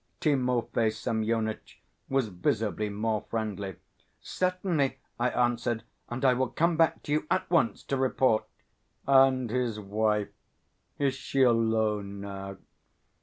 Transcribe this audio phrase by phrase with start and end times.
[0.19, 3.75] Timofey Semyonitch was visibly more friendly.
[4.19, 5.83] "Certainly," I answered.
[6.09, 8.45] "And I will come back to you at once to report."
[9.05, 10.29] "And his wife...
[10.97, 12.57] is she alone now?